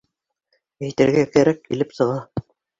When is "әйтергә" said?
0.87-1.27